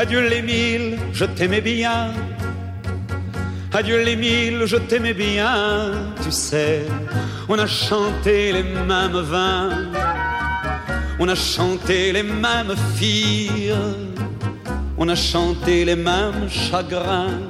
[0.00, 2.12] Adieu les mille, je t'aimais bien.
[3.72, 5.90] Adieu les mille, je t'aimais bien.
[6.22, 6.84] Tu sais,
[7.48, 9.70] on a chanté les mêmes vins.
[11.18, 13.74] On a chanté les mêmes filles.
[14.96, 17.40] On a chanté les mêmes chagrins.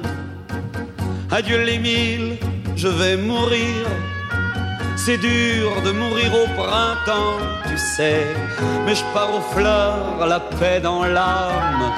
[1.29, 2.37] Adieu les mille,
[2.75, 3.85] je vais mourir.
[4.95, 7.39] C'est dur de mourir au printemps,
[7.69, 8.25] tu sais,
[8.85, 11.93] mais je pars aux fleurs, la paix dans l'âme,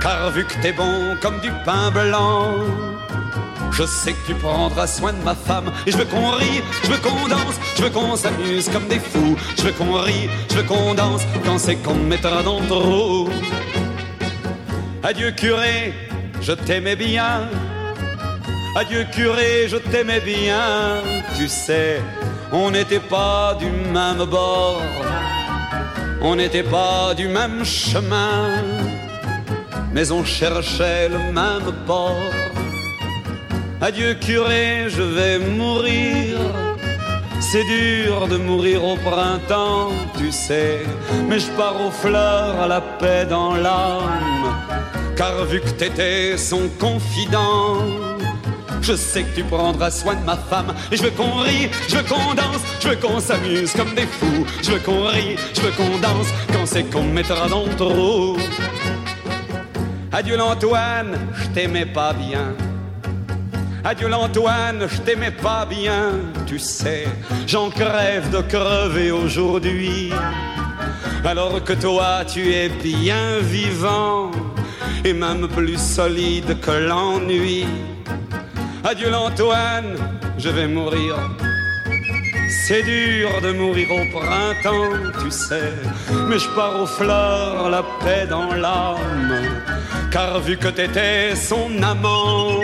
[0.00, 2.54] car vu que t'es bon comme du pain blanc,
[3.72, 6.90] je sais que tu prendras soin de ma femme, et je veux qu'on rie, je
[6.90, 10.56] veux qu'on danse, je veux qu'on s'amuse comme des fous, je veux qu'on rie, je
[10.56, 13.28] veux qu'on danse, quand c'est qu'on me mettra dans le trou.
[15.02, 15.94] Adieu curé,
[16.40, 17.48] je t'aimais bien,
[18.76, 21.02] Adieu curé, je t'aimais bien,
[21.36, 22.00] tu sais,
[22.52, 24.82] on n'était pas du même bord,
[26.20, 28.62] on n'était pas du même chemin,
[29.98, 32.32] mais on cherchait le même port.
[33.80, 36.36] Adieu curé, je vais mourir.
[37.40, 40.82] C'est dur de mourir au printemps, tu sais,
[41.28, 44.48] mais je pars aux fleurs à la paix dans l'âme,
[45.16, 47.82] car vu que t'étais son confident,
[48.80, 50.74] je sais que tu prendras soin de ma femme.
[50.92, 54.06] Et je veux qu'on rie, je veux qu'on danse, je veux qu'on s'amuse comme des
[54.06, 54.46] fous.
[54.62, 57.74] Je veux qu'on rie, je veux qu'on danse quand c'est qu'on me mettra dans le
[57.74, 58.36] trou.
[60.10, 62.54] Adieu l'Antoine, je t'aimais pas bien.
[63.84, 66.12] Adieu l'Antoine, je t'aimais pas bien,
[66.46, 67.06] tu sais,
[67.46, 70.10] j'en crève de crever aujourd'hui.
[71.24, 74.30] Alors que toi, tu es bien vivant
[75.04, 77.66] et même plus solide que l'ennui.
[78.84, 79.94] Adieu l'Antoine,
[80.38, 81.16] je vais mourir.
[82.66, 85.72] C'est dur de mourir au printemps, tu sais,
[86.28, 89.34] mais je pars aux fleurs, la paix dans l'âme,
[90.10, 92.60] car vu que t'étais son amant,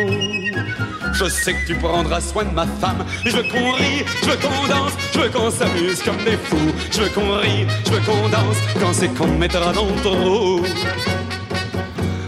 [1.13, 3.05] je sais que tu prendras soin de ma femme.
[3.25, 6.73] Je veux qu'on rie, je veux qu'on danse, je veux qu'on s'amuse comme des fous.
[6.91, 10.03] Je veux qu'on rie, je veux qu'on danse, quand c'est qu'on me mettra dans le
[10.03, 10.63] trou.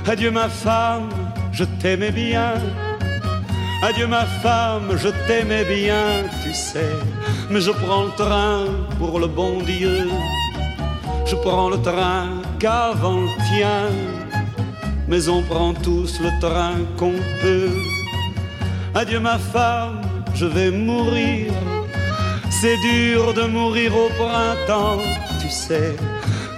[0.07, 1.09] Adieu ma femme,
[1.53, 2.55] je t'aimais bien.
[3.83, 6.97] Adieu ma femme, je t'aimais bien, tu sais.
[7.51, 8.65] Mais je prends le train
[8.99, 10.09] pour le bon Dieu.
[11.27, 12.29] Je prends le train
[12.59, 14.16] qu'avant le tien.
[15.09, 17.71] Mais on prend tous le train qu'on peut.
[18.95, 20.01] Adieu ma femme,
[20.35, 21.53] je vais mourir.
[22.51, 24.99] C'est dur de mourir au printemps,
[25.41, 25.95] tu sais.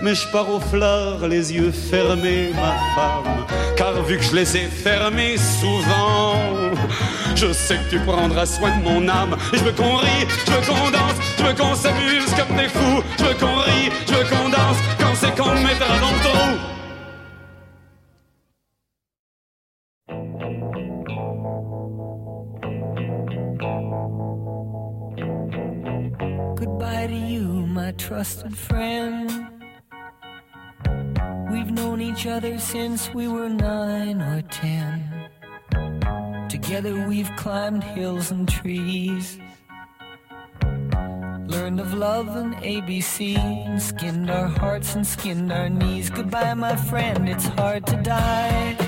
[0.00, 3.44] Mais je pars aux fleurs, les yeux fermés, ma femme.
[3.76, 6.36] Car vu que je les ai fermés souvent,
[7.34, 9.36] je sais que tu prendras soin de mon âme.
[9.52, 13.02] Je veux qu'on rie, je veux qu'on danse, je veux qu'on s'amuse comme des fous.
[13.18, 16.37] Je veux qu'on rie, je veux qu'on danse, quand c'est qu'on me mettra dans le
[28.08, 29.28] trusted friend.
[31.52, 35.28] We've known each other since we were nine or ten.
[36.48, 39.38] Together we've climbed hills and trees.
[41.48, 46.08] Learned of love and ABC, and skinned our hearts and skinned our knees.
[46.08, 48.87] Goodbye, my friend, it's hard to die.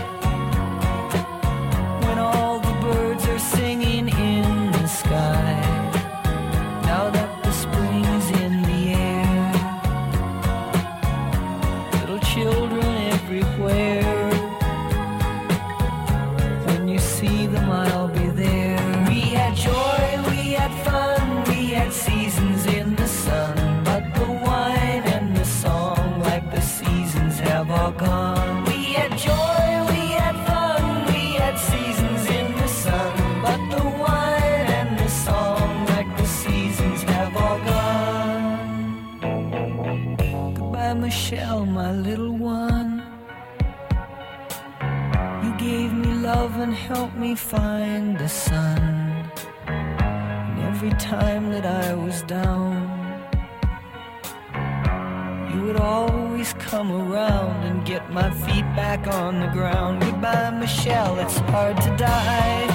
[57.51, 60.01] Around and get my feet back on the ground.
[60.01, 62.67] Goodbye, Michelle, it's hard to die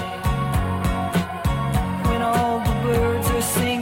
[2.09, 3.76] when all the birds are singing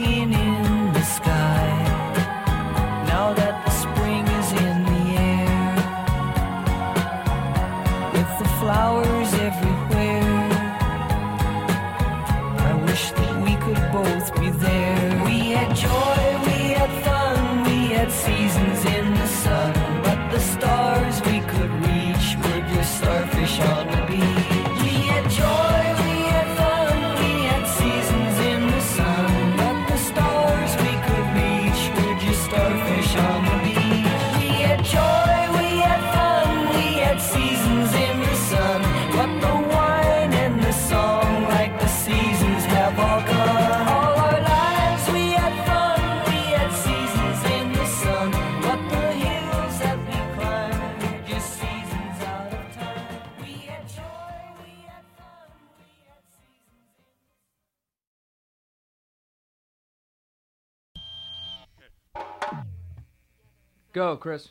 [63.95, 64.49] Go, Chris.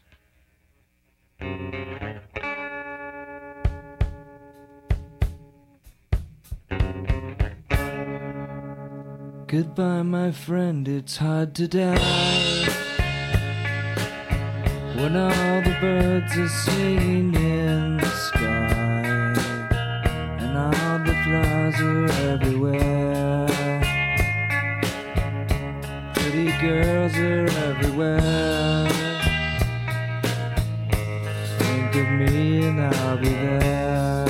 [9.47, 11.99] Goodbye, my friend, it's hard to die.
[14.97, 19.35] When all the birds are singing in the sky,
[20.41, 23.47] and all the flowers are everywhere.
[26.15, 28.64] Pretty girls are everywhere.
[32.79, 34.27] And I'll be there.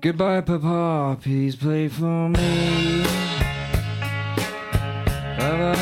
[0.00, 3.04] Goodbye, Papa, please play for me.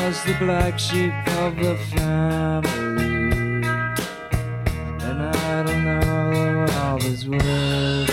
[0.09, 3.61] Was the black sheep of the family,
[5.05, 8.11] and I don't know all his words.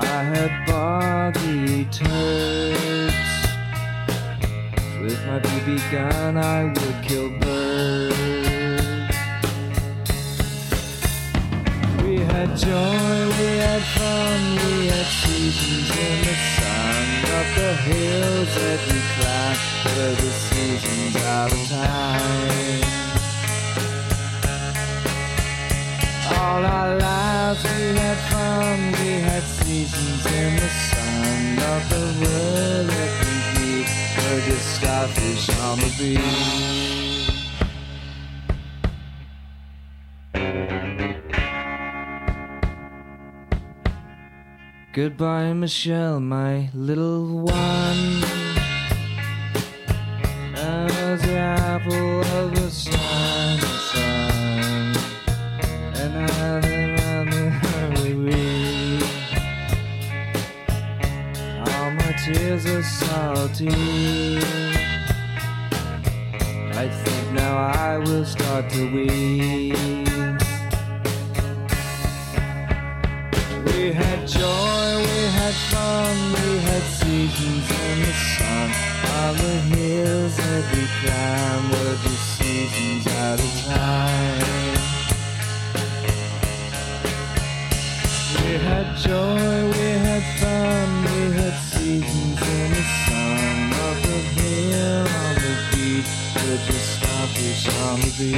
[0.00, 2.67] I had boggy turds.
[5.38, 8.18] With my BB gun, I would kill birds.
[12.02, 17.04] We had joy, we had fun, we had seasons in the sun.
[17.38, 22.82] Up the hills that we climbed were the seasons out of time.
[26.36, 31.58] All our lives we had fun, we had seasons in the sun.
[31.58, 32.57] Of the world
[34.48, 36.58] just starfish on the beach.
[44.94, 48.47] Goodbye, Michelle, my little one.
[63.18, 63.48] Are.
[66.84, 69.74] I think now I will start to weep.
[73.66, 78.68] We had joy, we had fun, we had seasons in the sun.
[79.18, 80.36] On the hills
[80.72, 84.78] we climbed were just seasons out of time.
[88.36, 89.87] We had joy, we
[96.56, 98.32] starfish on the.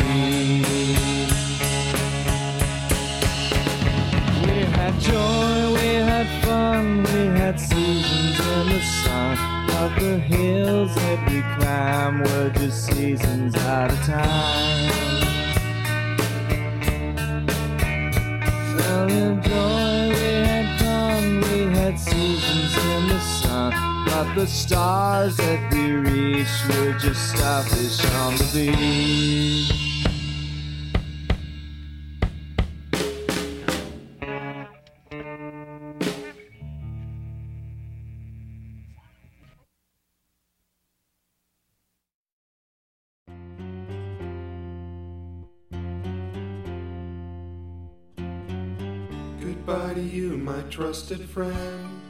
[4.43, 9.39] We had joy, we had fun, we had seasons in the sun.
[9.71, 14.91] Up the hills that we climb were just seasons out of time.
[18.77, 23.40] Fell in joy, we had fun, we had seasons in the sun.
[23.51, 29.77] But the stars that we reached were just starfish on the beach.
[49.41, 52.10] Goodbye to you, my trusted friend.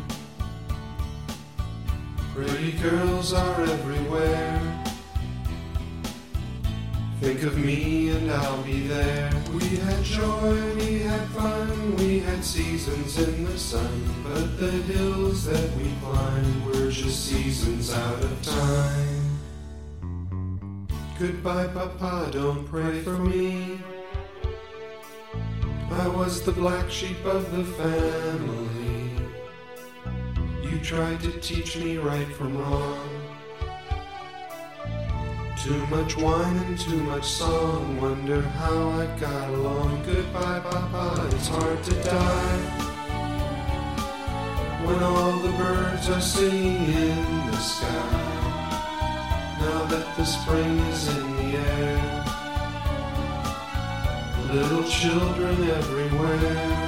[2.33, 4.61] pretty girls are everywhere.
[7.19, 9.31] Think of me and I'll be there.
[9.53, 14.03] We had joy, we had fun, we had seasons in the sun.
[14.23, 19.39] But the hills that we climbed were just seasons out of time.
[21.19, 23.79] Goodbye, Papa, don't pray for me.
[25.91, 28.80] I was the black sheep of the family.
[30.83, 33.09] Tried to teach me right from wrong.
[35.57, 38.01] Too much wine and too much song.
[38.01, 40.03] Wonder how I got along.
[40.05, 41.29] Goodbye, Papa.
[41.33, 42.57] It's hard to die.
[44.85, 48.41] When all the birds are singing in the sky.
[49.61, 52.25] Now that the spring is in the air.
[54.51, 56.80] Little children everywhere.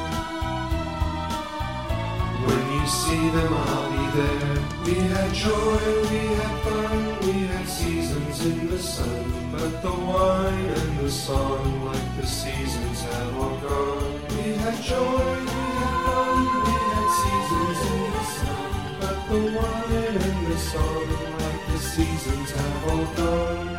[2.47, 4.57] When you see them, I'll be there.
[4.85, 5.79] We had joy,
[6.11, 9.23] we had fun, we had seasons in the sun.
[9.51, 14.13] But the wine and the song, like the seasons, have all gone.
[14.29, 18.71] We had joy, we had fun, we had seasons in the sun.
[19.01, 21.07] But the wine and the song,
[21.39, 23.73] like the seasons, have all gone.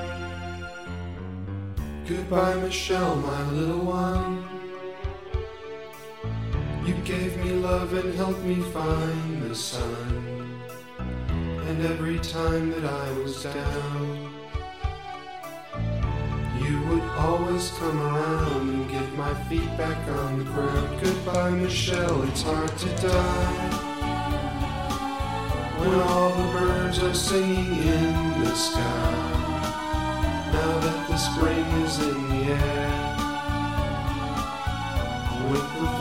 [2.07, 4.54] Goodbye, Michelle, my little one.
[7.75, 10.61] Love and helped me find the sun.
[11.69, 14.31] And every time that I was down,
[16.63, 21.01] you would always come around and get my feet back on the ground.
[21.03, 23.57] Goodbye, Michelle, it's hard to die.
[25.81, 29.15] When all the birds are singing in the sky.
[30.57, 33.04] Now that the spring is in the air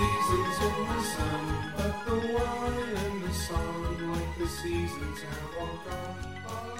[0.00, 1.44] seasons in the sun.
[1.76, 6.79] But the wine and the song, like the seasons, have all gone.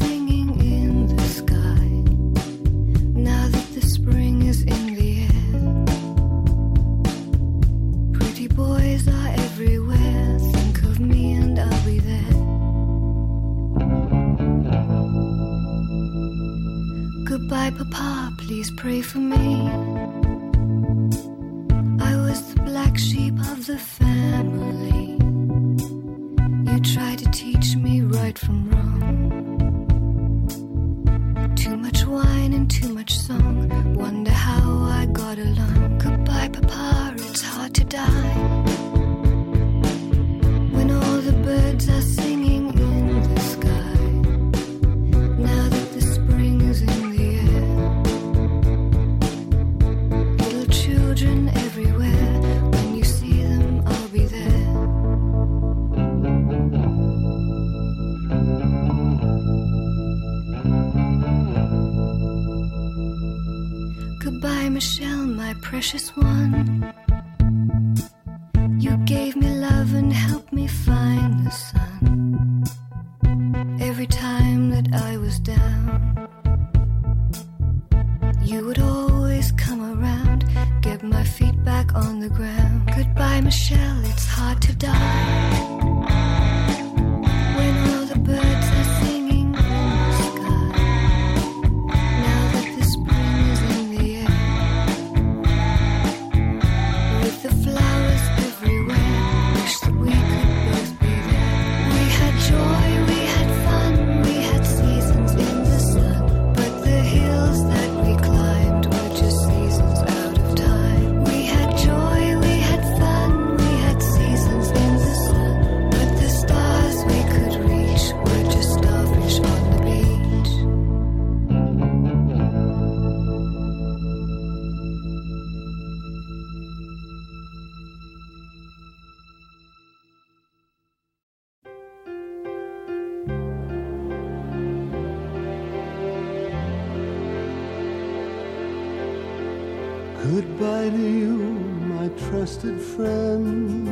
[142.17, 143.87] trusted friend.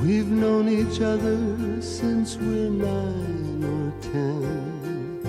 [0.00, 5.20] We've known each other since we're nine or ten.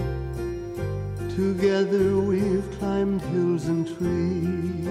[1.35, 4.87] Together we've climbed hills and trees.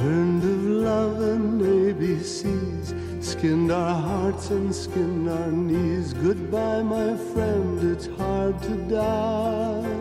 [0.00, 2.94] Learned of love and ABCs.
[3.24, 6.12] Skinned our hearts and skinned our knees.
[6.12, 9.97] Goodbye, my friend, it's hard to die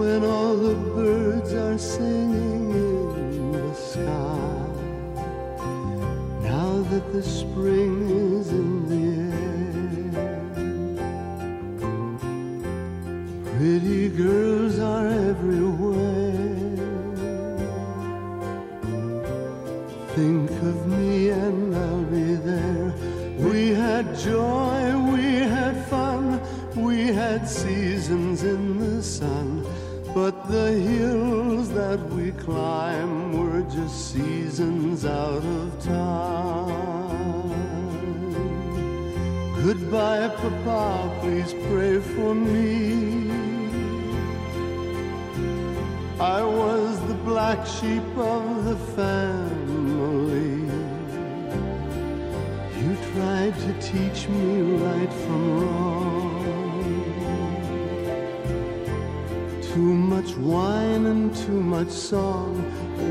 [0.00, 2.70] when all the birds are singing
[3.26, 4.64] in the sky.
[6.50, 9.04] Now that the spring is in the
[9.36, 10.40] air,
[13.52, 16.40] pretty girls are everywhere.
[20.16, 22.94] Think of me and I'll be there.
[23.46, 24.80] We had joy,
[25.12, 25.24] we
[25.56, 26.40] had fun,
[26.74, 29.49] we had seasons in the sun.
[30.14, 37.20] But the hills that we climb were just seasons out of time.
[39.62, 43.30] Goodbye, Papa, please pray for me.
[46.18, 50.68] I was the black sheep of the family.
[52.82, 55.79] You tried to teach me right from wrong.
[59.74, 62.52] Too much wine and too much song.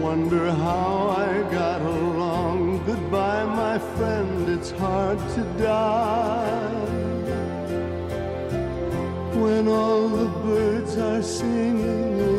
[0.01, 2.83] Wonder how I got along.
[2.85, 6.69] Goodbye, my friend, it's hard to die
[9.41, 12.38] when all the birds are singing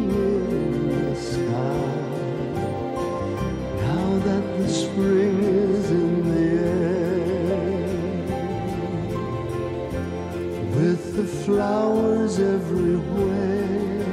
[11.45, 14.05] flowers everywhere.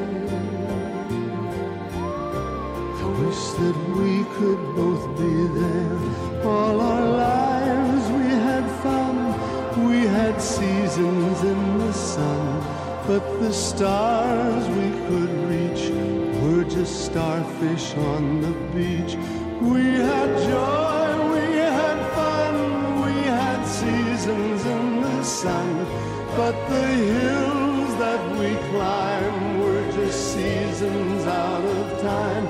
[3.03, 5.99] I wish that we could both be there.
[6.45, 9.17] All our lives we had fun,
[9.89, 12.47] we had seasons in the sun.
[13.07, 15.85] But the stars we could reach
[16.43, 19.17] were just starfish on the beach.
[19.61, 22.55] We had joy, we had fun,
[23.05, 25.78] we had seasons in the sun.
[26.39, 32.45] But the hills that we climb were just seasons out of time.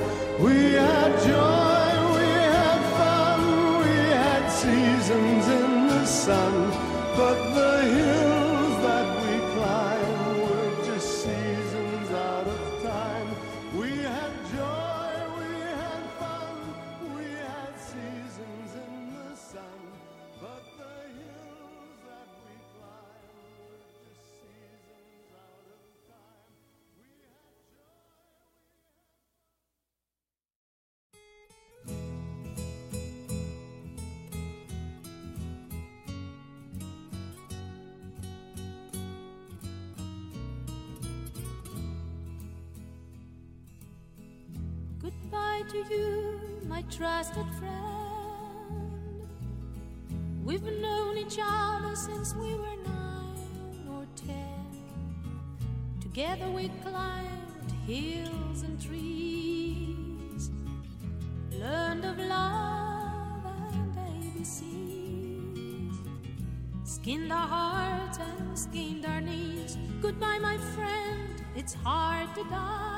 [0.44, 3.40] We had joy, we had fun,
[3.80, 6.57] we had seasons in the sun.
[45.58, 49.28] Goodbye to you, my trusted friend.
[50.44, 54.66] We've known each other since we were nine or ten.
[56.00, 60.50] Together we climbed hills and trees,
[61.52, 63.96] learned of love and
[64.36, 65.96] ABCs,
[66.84, 69.76] skinned our hearts and skinned our knees.
[70.00, 72.97] Goodbye, my friend, it's hard to die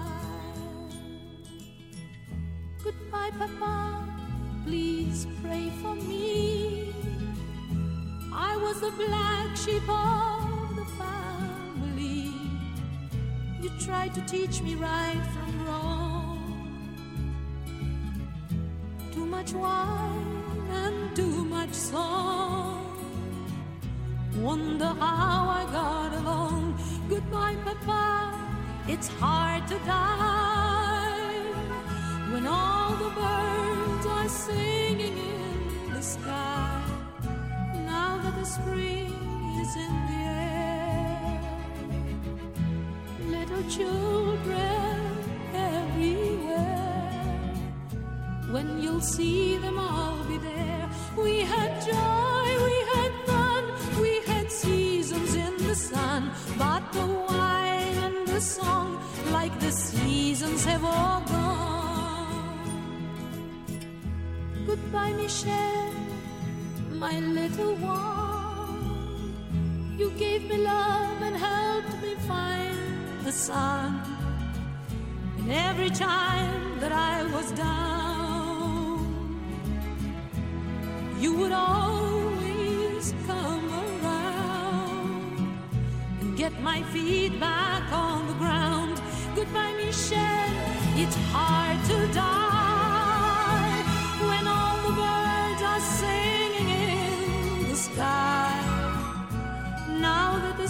[2.91, 4.05] Goodbye, Papa.
[4.65, 6.93] Please pray for me.
[8.33, 12.33] I was the black sheep of the family.
[13.61, 16.39] You tried to teach me right from wrong.
[19.13, 22.97] Too much wine and too much song.
[24.35, 26.77] Wonder how I got along.
[27.09, 28.37] Goodbye, Papa.
[28.87, 30.70] It's hard to die
[32.41, 36.81] when all the birds are singing in the sky.
[37.85, 39.13] Now that the spring
[39.61, 41.41] is in the air,
[43.37, 44.97] little children
[45.53, 47.11] everywhere.
[48.49, 50.89] When you'll see them, I'll be there.
[51.15, 53.63] We had joy, we had fun,
[54.01, 58.99] we had seasons in the sun, but the wine and the song,
[59.31, 61.21] like the seasons, have all
[64.91, 65.93] Goodbye, Michelle,
[66.95, 69.33] my little one.
[69.97, 72.75] You gave me love and helped me find
[73.23, 74.01] the sun.
[75.37, 78.99] And every time that I was down,
[81.21, 85.55] you would always come around
[86.19, 89.01] and get my feet back on the ground.
[89.35, 90.51] Goodbye, Michelle.
[90.97, 91.60] It's hard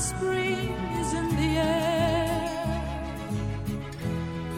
[0.02, 2.50] spring is in the air,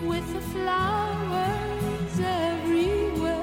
[0.08, 3.42] with the flowers everywhere.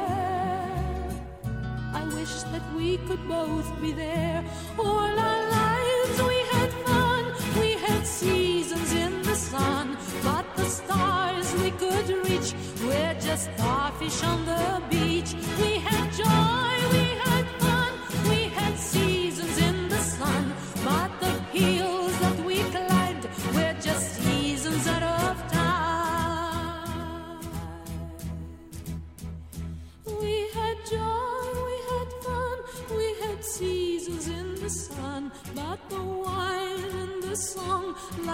[1.92, 4.42] I wish that we could both be there.
[4.78, 7.22] All our lives we had fun,
[7.60, 12.54] we had seasons in the sun, but the stars we could reach
[12.86, 15.34] were just starfish on the beach.
[15.60, 16.69] We had joy,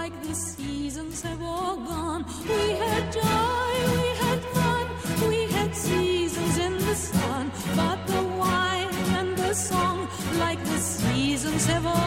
[0.09, 2.23] like the seasons, have all gone.
[2.47, 4.87] We had joy, we had fun,
[5.27, 10.07] we had seasons in the sun, but the wine and the song,
[10.39, 12.06] like the seasons, have all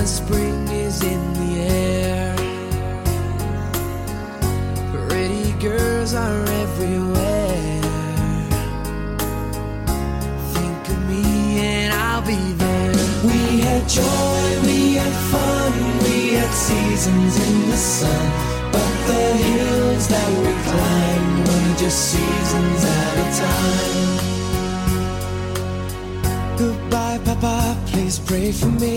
[0.00, 2.34] The spring is in the air.
[4.94, 7.82] Pretty girls are everywhere.
[10.54, 12.94] Think of me and I'll be there.
[13.24, 15.72] We had joy, we had fun,
[16.04, 18.30] we had seasons in the sun.
[18.72, 24.16] But the hills that we climbed were just seasons at a time.
[26.56, 28.96] Goodbye, Papa, please pray for me.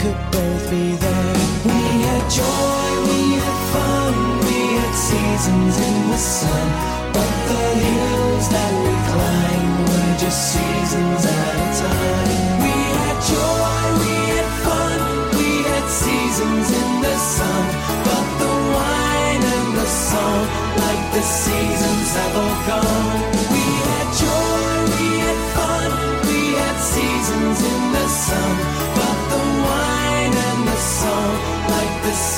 [0.00, 1.34] could both be there.
[1.66, 4.14] We had joy, we had fun,
[4.46, 6.66] we had seasons in the sun.
[7.14, 11.07] But the hills that we climbed were just seasons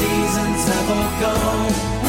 [0.01, 2.00] seasons have all gone.